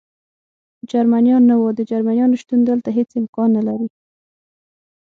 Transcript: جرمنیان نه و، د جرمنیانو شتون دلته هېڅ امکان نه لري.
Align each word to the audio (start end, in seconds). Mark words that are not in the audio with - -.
جرمنیان 0.91 1.43
نه 1.49 1.55
و، 1.59 1.63
د 1.79 1.81
جرمنیانو 1.89 2.39
شتون 2.41 2.59
دلته 2.69 2.89
هېڅ 2.97 3.09
امکان 3.19 3.49
نه 3.57 3.61
لري. 3.67 3.87